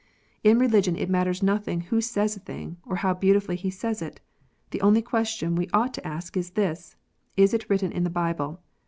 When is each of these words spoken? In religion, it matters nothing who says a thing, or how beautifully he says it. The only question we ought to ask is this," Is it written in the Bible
In 0.43 0.57
religion, 0.57 0.95
it 0.95 1.11
matters 1.11 1.43
nothing 1.43 1.81
who 1.81 2.01
says 2.01 2.35
a 2.35 2.39
thing, 2.39 2.77
or 2.87 2.95
how 3.05 3.13
beautifully 3.13 3.55
he 3.55 3.69
says 3.69 4.01
it. 4.01 4.19
The 4.71 4.81
only 4.81 5.03
question 5.03 5.55
we 5.55 5.69
ought 5.75 5.93
to 5.93 6.07
ask 6.07 6.35
is 6.35 6.53
this," 6.57 6.95
Is 7.37 7.53
it 7.53 7.69
written 7.69 7.91
in 7.91 8.03
the 8.03 8.09
Bible 8.09 8.63